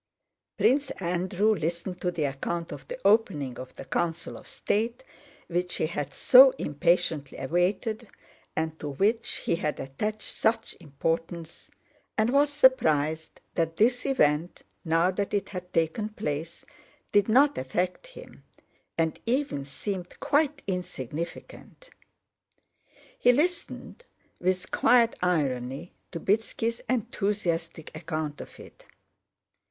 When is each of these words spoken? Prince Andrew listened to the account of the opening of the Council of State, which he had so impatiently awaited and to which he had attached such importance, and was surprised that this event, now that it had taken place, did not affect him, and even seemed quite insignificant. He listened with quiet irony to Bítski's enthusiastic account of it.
Prince 0.57 0.89
Andrew 0.99 1.53
listened 1.53 2.01
to 2.01 2.09
the 2.09 2.23
account 2.23 2.71
of 2.71 2.87
the 2.87 2.99
opening 3.05 3.59
of 3.59 3.75
the 3.75 3.85
Council 3.85 4.35
of 4.35 4.47
State, 4.47 5.03
which 5.45 5.75
he 5.75 5.85
had 5.85 6.11
so 6.11 6.49
impatiently 6.57 7.37
awaited 7.37 8.07
and 8.55 8.79
to 8.79 8.89
which 8.93 9.29
he 9.45 9.57
had 9.57 9.79
attached 9.79 10.23
such 10.23 10.75
importance, 10.79 11.69
and 12.17 12.31
was 12.31 12.49
surprised 12.51 13.41
that 13.53 13.77
this 13.77 14.03
event, 14.07 14.63
now 14.83 15.11
that 15.11 15.35
it 15.35 15.49
had 15.49 15.71
taken 15.71 16.09
place, 16.09 16.65
did 17.11 17.29
not 17.29 17.55
affect 17.59 18.07
him, 18.07 18.43
and 18.97 19.19
even 19.27 19.63
seemed 19.63 20.19
quite 20.19 20.63
insignificant. 20.65 21.91
He 23.19 23.31
listened 23.31 24.03
with 24.39 24.71
quiet 24.71 25.15
irony 25.21 25.93
to 26.11 26.19
Bítski's 26.19 26.79
enthusiastic 26.89 27.95
account 27.95 28.41
of 28.41 28.59
it. 28.59 28.83